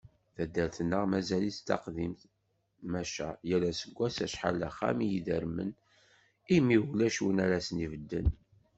Taddart-nneɣ 0.35 1.03
mazal-itt 1.11 1.61
d 1.63 1.65
taqdimt, 1.67 2.21
maca 2.91 3.29
yal 3.49 3.63
aseggas 3.71 4.15
acḥal 4.25 4.55
d 4.61 4.63
axxam 4.69 4.97
i 5.05 5.07
idermen, 5.17 5.71
imi 6.55 6.77
ulac 6.91 7.17
win 7.23 7.43
ara 7.45 7.57
asen-ibedden. 7.61 8.27